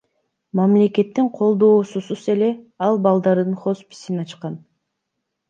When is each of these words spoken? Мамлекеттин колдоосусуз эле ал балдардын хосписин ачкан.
Мамлекеттин 0.59 1.27
колдоосусуз 1.35 2.23
эле 2.35 2.49
ал 2.87 2.95
балдардын 3.05 3.53
хосписин 3.61 4.15
ачкан. 4.27 4.55